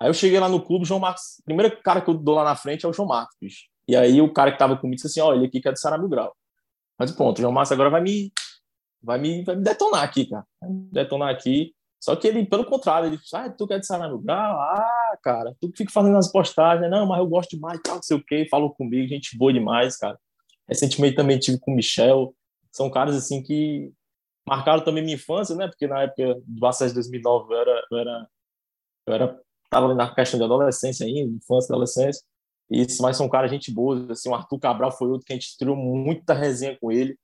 [0.00, 2.44] Aí eu cheguei lá no clube, João Marcos, o primeiro cara que eu dou lá
[2.44, 3.64] na frente é o João Marcos, bicho.
[3.88, 5.78] E aí o cara que tava comigo disse assim: ó, ele aqui que é do
[5.78, 6.36] Saramil Grau.
[6.98, 8.32] Mas pronto, o João Marcos agora vai me,
[9.06, 10.44] vai me, vai me detonar aqui, cara.
[10.60, 11.72] Vai me detonar aqui.
[12.00, 14.60] Só que ele, pelo contrário, ele ah, tu quer de Saramil Grau?
[14.60, 18.16] Ah, cara, tu fica fazendo as postagens, não, mas eu gosto demais, tal, não sei
[18.16, 20.18] o quê, falou comigo, gente boa demais, cara.
[20.68, 22.34] Recentemente também tive com o Michel,
[22.70, 23.90] são caras assim que
[24.46, 25.68] marcaram também minha infância, né?
[25.68, 28.28] Porque na época do acesso de 2009 eu era, eu era,
[29.06, 29.40] eu era
[29.70, 32.22] tava na questão de adolescência ainda, infância, adolescência.
[32.70, 35.56] Isso, mas são caras gente boa, assim, o Arthur Cabral foi outro que a gente
[35.56, 37.16] tirou muita resenha com ele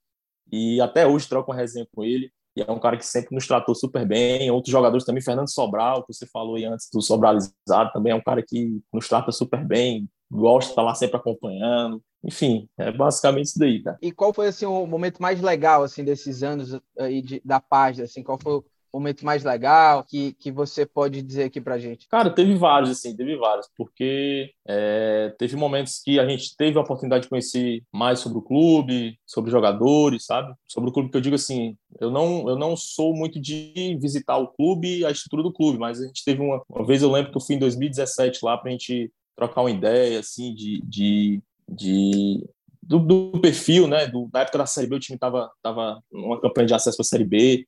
[0.52, 2.30] e até hoje troca uma resenha com ele.
[2.54, 4.50] E é um cara que sempre nos tratou super bem.
[4.50, 8.22] Outros jogadores também, Fernando Sobral, que você falou aí antes do Sobralizado, também é um
[8.22, 12.02] cara que nos trata super bem, gosta de estar lá sempre acompanhando.
[12.22, 13.98] Enfim, é basicamente isso daí, cara.
[14.02, 18.04] E qual foi assim o momento mais legal assim desses anos aí de, da página,
[18.04, 22.06] assim, qual foi momento mais legal que, que você pode dizer aqui pra gente?
[22.08, 26.82] Cara, teve vários, assim, teve vários, porque é, teve momentos que a gente teve a
[26.82, 30.54] oportunidade de conhecer mais sobre o clube, sobre os jogadores, sabe?
[30.68, 34.36] Sobre o clube que eu digo assim, eu não, eu não sou muito de visitar
[34.36, 37.30] o clube a estrutura do clube, mas a gente teve uma, uma vez, eu lembro
[37.30, 42.44] que eu fui em 2017 lá pra gente trocar uma ideia, assim, de, de, de
[42.82, 44.06] do, do, perfil, né?
[44.06, 47.06] Do, época da Série B, o time estava tava numa campanha de acesso para a
[47.06, 47.66] Série B.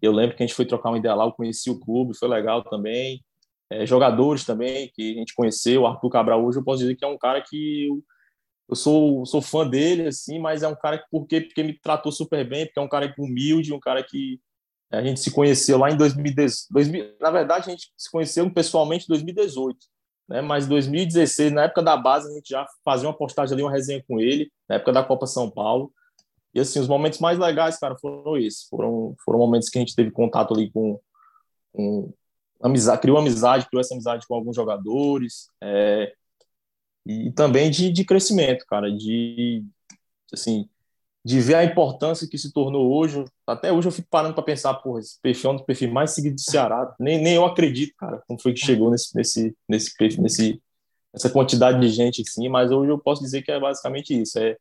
[0.00, 2.28] Eu lembro que a gente foi trocar uma ideia lá, eu conheci o clube, foi
[2.28, 3.24] legal também.
[3.70, 7.04] É, jogadores também que a gente conheceu, o Arthur Cabral hoje, eu posso dizer que
[7.04, 8.02] é um cara que eu,
[8.68, 12.12] eu sou, sou fã dele, assim, mas é um cara que, porque, porque me tratou
[12.12, 14.40] super bem, porque é um cara humilde, um cara que
[14.90, 17.20] a gente se conheceu lá em 2018.
[17.20, 19.76] Na verdade, a gente se conheceu pessoalmente em 2018,
[20.28, 20.40] né?
[20.40, 24.02] Mas 2016, na época da base, a gente já fazia uma postagem ali, uma resenha
[24.08, 25.92] com ele, na época da Copa São Paulo.
[26.58, 28.64] E assim, os momentos mais legais, cara, foram esses.
[28.64, 31.00] Foram, foram momentos que a gente teve contato ali com,
[31.72, 32.12] com
[32.60, 35.48] amizade, criou amizade, criou essa amizade com alguns jogadores.
[35.62, 36.12] É,
[37.06, 39.64] e também de, de crescimento, cara, de
[40.32, 40.68] assim,
[41.24, 43.24] de ver a importância que se tornou hoje.
[43.46, 46.10] Até hoje eu fico parando para pensar, porra, esse perfil é um dos perfis mais
[46.10, 46.92] seguidos do Ceará.
[46.98, 50.62] Nem, nem eu acredito, cara, como foi que chegou nesse, nesse, nesse, nesse,
[51.14, 54.56] essa quantidade de gente assim, mas hoje eu posso dizer que é basicamente isso, é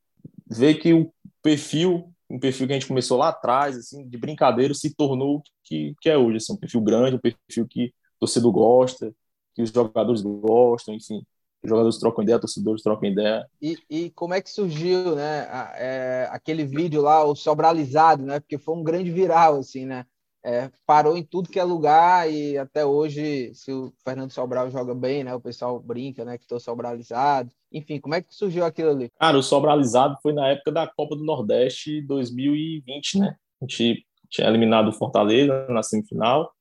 [0.49, 1.11] ver que o
[1.47, 5.43] perfil, um perfil que a gente começou lá atrás, assim, de brincadeira, se tornou o
[5.63, 9.13] que, que é hoje, assim, um perfil grande, um perfil que o torcedor gosta,
[9.55, 11.25] que os jogadores gostam, enfim,
[11.63, 13.47] os jogadores trocam ideia, torcedores trocam ideia.
[13.61, 18.57] E, e como é que surgiu, né, é, aquele vídeo lá, o Sobralizado, né, porque
[18.57, 20.05] foi um grande viral, assim, né,
[20.43, 24.95] é, parou em tudo que é lugar e até hoje, se o Fernando Sobral joga
[24.95, 25.33] bem, né?
[25.33, 26.37] O pessoal brinca, né?
[26.37, 27.51] Que estou sobralizado.
[27.71, 29.11] Enfim, como é que surgiu aquilo ali?
[29.19, 33.35] Cara, o sobralizado foi na época da Copa do Nordeste 2020, né?
[33.61, 36.51] A gente tinha eliminado o Fortaleza na semifinal.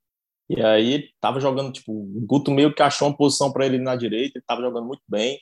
[0.48, 3.96] E aí tava jogando, tipo, o Guto meio que achou uma posição para ele na
[3.96, 5.38] direita, ele tava jogando muito bem.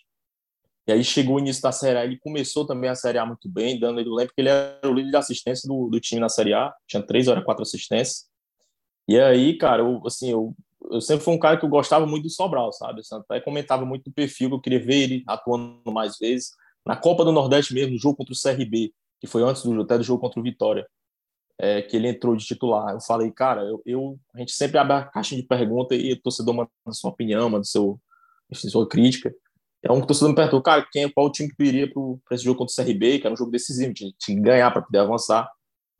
[0.87, 3.49] E aí chegou o início da Série A, ele começou também a Série A muito
[3.49, 6.29] bem, dando, ele lembro que ele era o líder de assistência do, do time na
[6.29, 8.27] Série A, tinha três ou quatro assistências.
[9.09, 10.55] E aí, cara, eu, assim, eu,
[10.91, 13.01] eu sempre fui um cara que eu gostava muito do Sobral, sabe?
[13.11, 16.51] Eu até comentava muito do perfil, que eu queria ver ele atuando mais vezes.
[16.87, 19.97] Na Copa do Nordeste mesmo, no jogo contra o CRB, que foi antes do, até
[19.97, 20.87] do jogo contra o Vitória,
[21.59, 22.93] é, que ele entrou de titular.
[22.93, 26.21] Eu falei, cara, eu, eu, a gente sempre abre a caixa de pergunta e o
[26.21, 27.99] torcedor manda sua opinião, manda seu,
[28.53, 29.35] sua crítica.
[29.85, 32.59] É um torcedor me perguntou, cara, quem, qual time que tu iria para esse jogo
[32.59, 35.49] contra o CRB, que era um jogo decisivo, tinha, tinha que ganhar para poder avançar.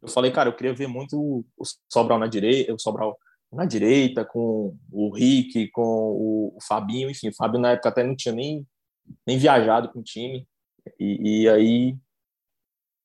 [0.03, 3.19] Eu falei, cara, eu queria ver muito o Sobral na direita, o Sobral
[3.53, 8.17] na direita, com o Rick, com o, Fabinho, enfim, o Fábio na época até não
[8.17, 8.67] tinha nem,
[9.27, 10.49] nem viajado com o time.
[10.99, 11.97] E, e aí,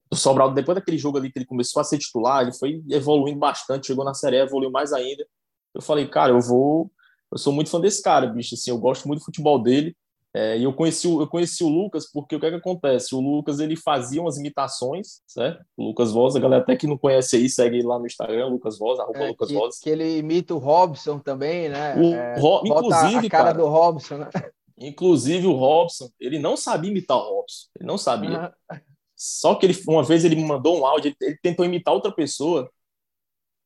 [0.09, 3.39] o Sobral, depois daquele jogo ali que ele começou a ser titular, ele foi evoluindo
[3.39, 5.25] bastante, chegou na Série evoluiu mais ainda.
[5.73, 6.91] Eu falei, cara, eu vou.
[7.31, 8.55] Eu sou muito fã desse cara, bicho.
[8.55, 9.95] Assim, eu gosto muito do futebol dele.
[10.33, 13.15] É, e eu conheci, eu conheci o Lucas porque o que, é que acontece?
[13.15, 15.65] O Lucas ele fazia umas imitações, certo?
[15.75, 18.77] O Lucas Voz, a galera até que não conhece aí, segue lá no Instagram, Lucas
[18.77, 19.79] Voz, arroba é, Lucas que, Voz.
[19.79, 21.95] Que ele imita o Robson também, né?
[21.95, 24.29] O, é, inclusive, a cara, cara, do Robson, né?
[24.77, 28.53] Inclusive o Robson, ele não sabia imitar o Robson, ele não sabia.
[28.71, 28.79] Uhum.
[29.15, 32.11] Só que ele, uma vez ele me mandou um áudio, ele, ele tentou imitar outra
[32.11, 32.69] pessoa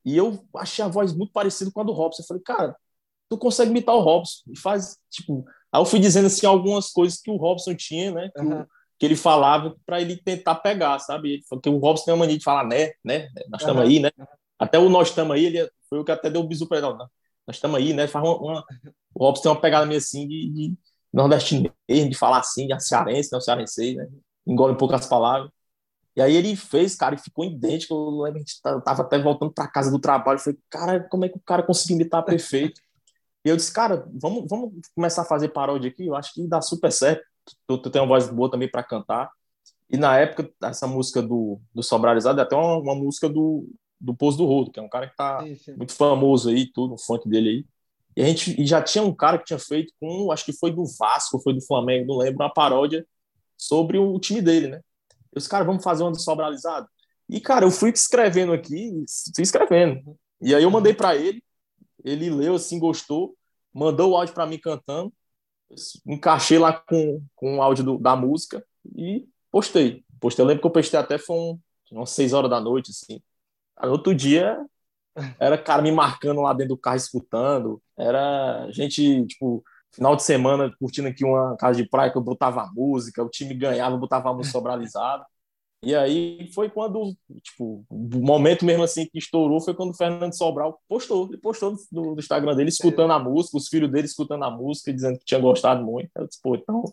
[0.05, 2.23] e eu achei a voz muito parecida com a do Robson.
[2.23, 2.75] Eu falei, cara,
[3.29, 7.19] tu consegue imitar o Robson e faz, tipo, Aí eu fui dizendo assim algumas coisas
[7.19, 8.29] que o Robson tinha, né?
[8.35, 8.61] Que, uhum.
[8.61, 8.67] o,
[8.99, 11.41] que ele falava para ele tentar pegar, sabe?
[11.49, 13.27] Porque o Robson tem uma mania de falar, né, né?
[13.49, 13.89] Nós estamos uhum.
[13.89, 14.11] aí, né?
[14.59, 16.87] Até o nós estamos aí, ele foi o que até deu o bisu para ele,
[16.87, 18.07] não, nós estamos aí, né?
[18.07, 18.65] Faz uma, uma,
[19.15, 20.73] O Robson tem uma pegada meio assim de, de
[21.11, 23.37] nordestino de falar assim, de cearense, né?
[23.39, 24.07] O cearense, né?
[24.45, 25.49] Engole um pouco as palavras.
[26.15, 27.95] E aí ele fez, cara, e ficou idêntico.
[27.95, 30.37] Eu lembro, gente tava até voltando para casa do trabalho.
[30.37, 32.79] Eu falei, cara, como é que o cara conseguiu imitar perfeito?
[33.43, 36.61] E eu disse, cara, vamos, vamos começar a fazer paródia aqui, eu acho que dá
[36.61, 37.23] super certo.
[37.67, 39.29] Tu, tu tem uma voz boa também para cantar.
[39.89, 44.15] E na época, essa música do, do Sobrarizado é até uma, uma música do, do
[44.15, 45.75] Pouso do Rodo, que é um cara que tá sim, sim.
[45.75, 47.65] muito famoso aí, tudo, o funk dele aí.
[48.15, 50.71] E a gente e já tinha um cara que tinha feito com, acho que foi
[50.71, 53.05] do Vasco, foi do Flamengo, não lembro, uma paródia
[53.57, 54.81] sobre o time dele, né?
[55.31, 56.87] Eu disse, cara, vamos fazer uma do Sobralizado?
[57.27, 58.91] E, cara, eu fui escrevendo aqui,
[59.35, 60.15] fui escrevendo.
[60.41, 61.43] E aí eu mandei para ele,
[62.03, 63.35] ele leu assim, gostou,
[63.73, 65.13] mandou o áudio para mim cantando,
[66.05, 68.63] encaixei lá com, com o áudio do, da música
[68.95, 70.03] e postei.
[70.19, 71.59] Postei, eu lembro que eu postei até foi um,
[71.91, 73.21] umas seis horas da noite, assim.
[73.77, 74.57] Aí, outro dia,
[75.39, 77.81] era cara me marcando lá dentro do carro, escutando.
[77.97, 82.69] Era gente, tipo, final de semana curtindo aqui uma casa de praia que eu botava
[82.73, 85.25] música, o time ganhava, eu botava a música sobralizada.
[85.83, 90.33] E aí foi quando, tipo, o momento mesmo assim que estourou foi quando o Fernando
[90.33, 91.27] Sobral postou.
[91.27, 95.19] Ele postou no, Instagram dele, escutando a música, os filhos dele escutando a música, dizendo
[95.19, 96.09] que tinha gostado muito.
[96.15, 96.83] Eu disse, pô, então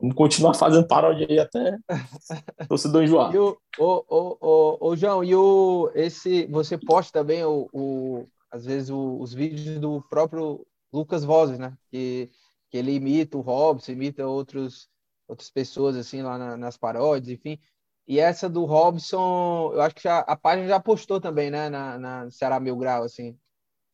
[0.00, 1.76] vamos continuar fazendo paródia aí até
[2.68, 3.34] torcedor enjoar.
[3.34, 8.26] E o, o, o, o, o, João, e o, esse, você posta também, o, o
[8.50, 11.76] às vezes, o, os vídeos do próprio Lucas Vozes, né?
[11.90, 12.30] Que,
[12.70, 14.88] que ele imita o Robson, imita outros,
[15.28, 17.58] outras pessoas, assim, lá na, nas paródias, enfim.
[18.06, 21.68] E essa do Robson, eu acho que já, a página já postou também, né?
[21.68, 23.36] Na, na Ceará Mil Grau, assim.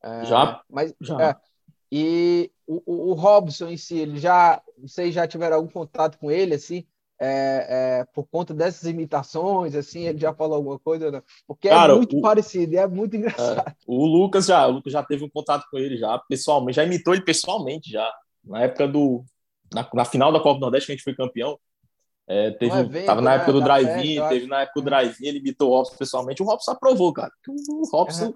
[0.03, 0.63] É, já?
[0.69, 1.21] Mas, já.
[1.21, 1.37] É,
[1.91, 6.55] e o, o, Robson em si, ele já, vocês já tiveram algum contato com ele,
[6.55, 6.87] assim?
[7.21, 7.67] É,
[8.01, 11.11] é, por conta dessas imitações, assim, ele já falou alguma coisa?
[11.11, 11.23] Não?
[11.47, 13.69] Porque é Cara, é muito o, parecido, é muito engraçado.
[13.69, 16.85] É, o Lucas já, o Lucas já teve um contato com ele já, pessoalmente, já
[16.85, 18.09] imitou ele pessoalmente já,
[18.45, 19.25] na época do,
[19.75, 21.59] na, na final da Copa do Nordeste que a gente foi campeão,
[22.29, 25.27] é, teve, um evento, tava na né, época do drive-in, teve na época do drive-in,
[25.27, 26.43] ele imitou o Robson pessoalmente.
[26.43, 27.33] O Robson aprovou, cara.
[27.49, 28.35] O Robson uhum.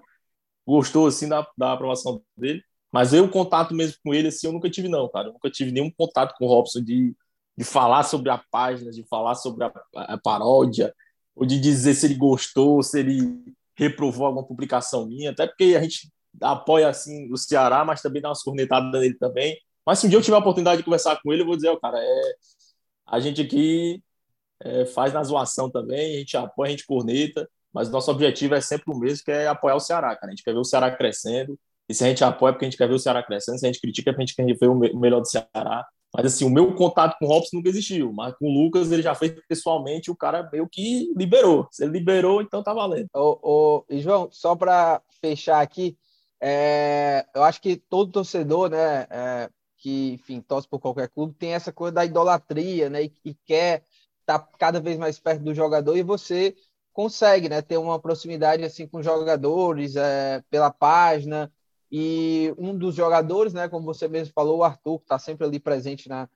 [0.65, 2.63] gostou, assim, da, da aprovação dele.
[2.91, 5.27] Mas eu, contato mesmo com ele, assim, eu nunca tive, não, cara.
[5.27, 7.15] Eu nunca tive nenhum contato com o Robson de,
[7.55, 10.91] de falar sobre a página, de falar sobre a, a, paródia,
[11.35, 13.43] ou de dizer se ele gostou, se ele
[13.75, 15.29] reprovou alguma publicação minha.
[15.29, 19.55] Até porque a gente apoia, assim, o Ceará, mas também dá umas cornetadas nele também.
[19.85, 21.69] Mas se um dia eu tiver a oportunidade de conversar com ele, eu vou dizer,
[21.69, 22.33] ó, oh, cara, é
[23.05, 24.03] a gente aqui
[24.61, 28.61] é, faz na zoação também, a gente apoia, a gente corneta, mas nosso objetivo é
[28.61, 30.27] sempre o mesmo, que é apoiar o Ceará, cara.
[30.27, 32.69] A gente quer ver o Ceará crescendo, e se a gente apoia é porque a
[32.69, 34.57] gente quer ver o Ceará crescendo, se a gente critica é porque a gente quer
[34.57, 35.85] ver o melhor do Ceará.
[36.15, 39.01] Mas assim, o meu contato com o Robson nunca existiu, mas com o Lucas ele
[39.01, 41.67] já fez pessoalmente, o cara meio que liberou.
[41.71, 43.09] Se ele liberou, então tá valendo.
[43.15, 45.97] Ô, ô, João, só para fechar aqui,
[46.39, 49.49] é, eu acho que todo torcedor, né, é,
[49.83, 53.03] que, enfim, torce por qualquer clube, tem essa coisa da idolatria, né?
[53.03, 53.83] E, e quer
[54.21, 56.55] estar tá cada vez mais perto do jogador e você
[56.93, 57.61] consegue, né?
[57.61, 61.51] Ter uma proximidade assim com jogadores é, pela página
[61.91, 63.67] e um dos jogadores, né?
[63.67, 66.29] Como você mesmo falou, o Arthur, que está sempre ali presente na,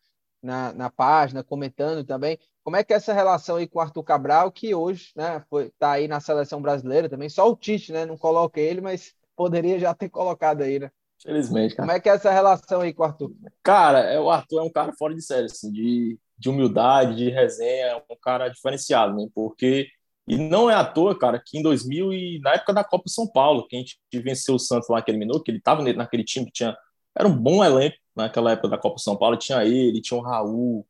[0.44, 2.38] na, na, página, comentando também.
[2.66, 5.42] Como é que é essa relação aí com o Arthur Cabral, que hoje, né?
[5.50, 7.30] Foi, tá aí na seleção brasileira também.
[7.30, 8.06] Só o Tite, né?
[8.06, 10.92] Não coloca ele, mas poderia já ter colocado aí, né?
[11.28, 11.86] Felizmente, cara.
[11.86, 13.34] Como é que é essa relação aí com o Arthur?
[13.62, 17.30] Cara, é, o Arthur é um cara fora de série, assim, de, de humildade, de
[17.30, 19.28] resenha, é um cara diferenciado, né?
[19.36, 19.90] Porque.
[20.26, 23.28] E não é à toa, cara, que em 2000 e na época da Copa São
[23.28, 26.46] Paulo, que a gente venceu o Santos lá aquele minuto, que ele estava naquele time
[26.46, 26.78] que tinha.
[27.18, 29.38] Era um bom elenco naquela época da Copa São Paulo.
[29.38, 30.86] Tinha ele, tinha o Raul,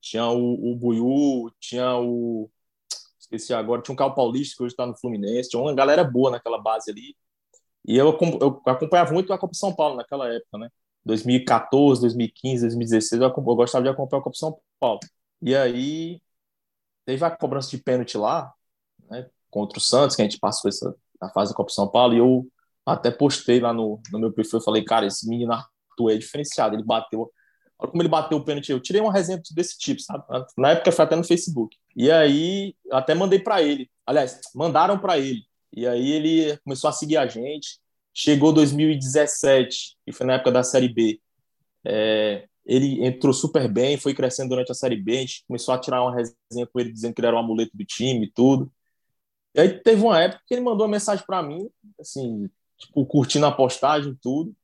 [0.00, 2.50] tinha o, o Buiú, tinha o.
[3.18, 6.30] Esqueci agora, tinha um Carl Paulista, que hoje está no Fluminense, tinha uma galera boa
[6.30, 7.14] naquela base ali.
[7.84, 10.68] E eu, eu acompanhava muito a Copa São Paulo naquela época, né?
[11.04, 15.00] 2014, 2015, 2016, eu, eu gostava de acompanhar a Copa São Paulo.
[15.42, 16.20] E aí
[17.04, 18.52] teve a cobrança de pênalti lá,
[19.10, 19.28] né?
[19.50, 22.18] Contra o Santos, que a gente passou essa, a fase da Copa São Paulo, e
[22.18, 22.46] eu
[22.86, 26.84] até postei lá no, no meu perfil, falei, cara, esse menino Arthur é diferenciado, ele
[26.84, 27.30] bateu
[27.78, 28.70] Olha como ele bateu o pênalti.
[28.70, 30.24] Eu tirei uma resenha desse tipo, sabe?
[30.56, 31.76] Na época foi até no Facebook.
[31.96, 33.90] E aí, até mandei para ele.
[34.06, 35.44] Aliás, mandaram para ele.
[35.74, 37.80] E aí ele começou a seguir a gente.
[38.12, 41.20] Chegou 2017, e foi na época da Série B.
[41.84, 45.16] É, ele entrou super bem, foi crescendo durante a Série B.
[45.16, 47.42] A gente começou a tirar uma resenha com ele, dizendo que ele era o um
[47.42, 48.70] amuleto do time e tudo.
[49.54, 51.68] E aí teve uma época que ele mandou uma mensagem para mim,
[52.00, 54.54] assim, tipo, curtindo a postagem e tudo.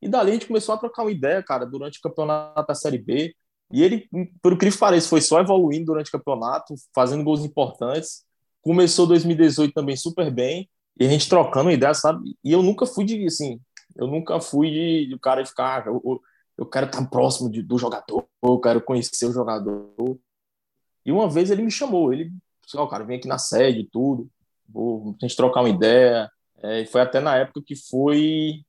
[0.00, 2.98] E dali a gente começou a trocar uma ideia, cara, durante o campeonato da Série
[2.98, 3.34] B.
[3.72, 4.08] E ele,
[4.42, 8.24] por que pareça, foi só evoluindo durante o campeonato, fazendo gols importantes.
[8.62, 10.68] Começou 2018 também super bem.
[10.98, 12.36] E a gente trocando ideia, sabe?
[12.44, 13.60] E eu nunca fui de, assim,
[13.96, 16.20] eu nunca fui de, de cara ficar, eu,
[16.58, 20.18] eu quero estar próximo de, do jogador, eu quero conhecer o jogador.
[21.06, 22.30] E uma vez ele me chamou, ele
[22.74, 24.28] ó, oh, cara, vem aqui na sede tudo,
[24.68, 26.30] vou, a gente trocar uma ideia.
[26.62, 28.62] É, foi até na época que foi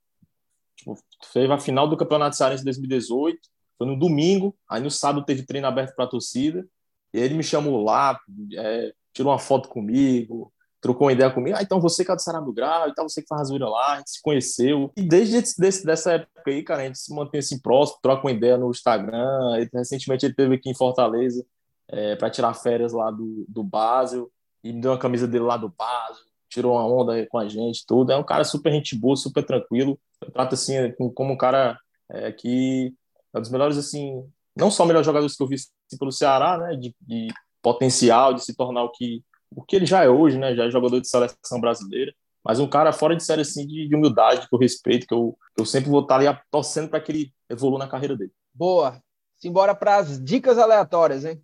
[0.81, 0.97] Tipo,
[1.31, 3.39] fez a final do Campeonato Cearense 2018,
[3.77, 6.67] foi no domingo, aí no sábado teve treino aberto para a torcida,
[7.13, 8.19] e ele me chamou lá,
[8.55, 12.21] é, tirou uma foto comigo, trocou uma ideia comigo, ah, então você que é do
[12.21, 14.91] Ceará Grau, então você que faz zoeira lá, a gente se conheceu.
[14.97, 18.31] E desde esse, dessa época aí, cara, a gente se mantém assim próximo, troca uma
[18.31, 19.57] ideia no Instagram.
[19.57, 21.45] Ele, recentemente ele teve aqui em Fortaleza
[21.87, 24.31] é, para tirar férias lá do, do Basel,
[24.63, 27.85] e me deu uma camisa dele lá do Basel, tirou uma onda com a gente,
[27.85, 28.11] tudo.
[28.11, 30.75] É um cara super gente boa, super tranquilo eu trato assim
[31.15, 31.77] como um cara
[32.09, 32.93] é, que
[33.33, 34.23] é um dos melhores assim
[34.55, 37.27] não só melhores jogadores que eu vi assim, pelo Ceará né de, de,
[37.61, 40.71] potencial de se tornar o que o que ele já é hoje né já é
[40.71, 44.55] jogador de seleção brasileira mas um cara fora de série assim de, de humildade que
[44.55, 47.79] eu respeito que eu, que eu sempre vou estar ali torcendo para que ele evolua
[47.79, 48.31] na carreira dele.
[48.53, 49.01] Boa.
[49.37, 51.41] Simbora para as dicas aleatórias hein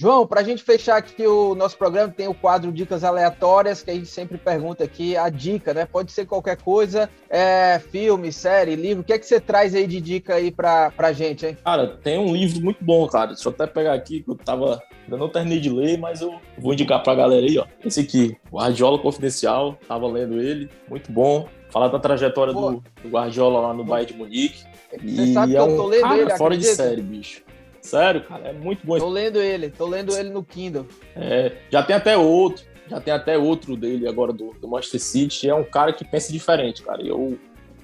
[0.00, 3.90] João, para a gente fechar aqui o nosso programa, tem o quadro Dicas Aleatórias, que
[3.90, 5.84] a gente sempre pergunta aqui a dica, né?
[5.84, 9.02] Pode ser qualquer coisa, é, filme, série, livro.
[9.02, 11.58] O que é que você traz aí de dica aí para a gente, hein?
[11.62, 13.34] Cara, tem um livro muito bom, cara.
[13.34, 14.82] Deixa eu até pegar aqui, que eu tava.
[15.04, 17.66] Ainda não terminei de ler, mas eu vou indicar para a galera aí, ó.
[17.84, 21.46] Esse aqui, Guardiola Confidencial, tava lendo ele, muito bom.
[21.68, 24.64] Falar da trajetória do, do, Guardiola lá no Bayern de Munique.
[24.90, 26.70] Você e sabe que é eu tô lendo cara, ele, fora acredita?
[26.70, 27.49] de série, bicho.
[27.80, 28.98] Sério, cara, é muito bom.
[28.98, 30.86] Tô lendo ele, tô lendo ele no Kindle.
[31.16, 35.48] É, já tem até outro, já tem até outro dele agora do, do Manchester City.
[35.48, 37.02] É um cara que pensa diferente, cara.
[37.02, 37.38] Eu,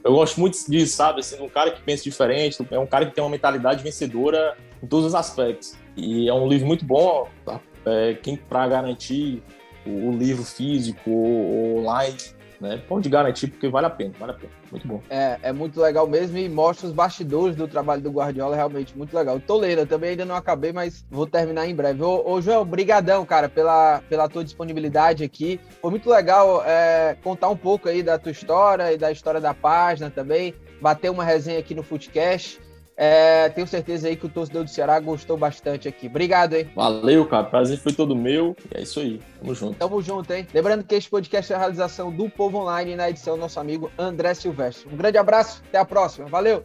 [0.04, 1.20] eu gosto muito disso, sabe?
[1.20, 4.86] Assim, um cara que pensa diferente, é um cara que tem uma mentalidade vencedora em
[4.86, 5.74] todos os aspectos.
[5.96, 7.60] E é um livro muito bom, tá?
[7.86, 9.42] é, quem para garantir
[9.86, 12.16] o, o, livro físico ou online
[12.60, 12.82] né?
[12.88, 14.52] Pode garantir porque vale a pena, vale a pena.
[14.70, 15.02] Muito bom.
[15.08, 19.16] É, é muito legal mesmo e mostra os bastidores do trabalho do Guardiola, realmente muito
[19.16, 19.36] legal.
[19.36, 22.02] Eu também ainda não acabei, mas vou terminar em breve.
[22.02, 25.60] Ô, ô João, brigadão, cara, pela, pela tua disponibilidade aqui.
[25.80, 29.54] Foi muito legal é, contar um pouco aí da tua história e da história da
[29.54, 32.65] página também, bater uma resenha aqui no Footcast.
[32.96, 36.06] É, tenho certeza aí que o torcedor do Ceará gostou bastante aqui.
[36.06, 36.70] Obrigado, hein?
[36.74, 37.44] Valeu, cara.
[37.44, 38.56] Prazer foi todo meu.
[38.74, 39.20] E é isso aí.
[39.38, 39.78] Tamo junto.
[39.78, 40.46] Tamo junto, hein?
[40.54, 44.32] Lembrando que este podcast é a realização do Povo Online na edição nosso amigo André
[44.32, 44.88] Silvestre.
[44.90, 46.26] Um grande abraço, até a próxima.
[46.26, 46.64] Valeu!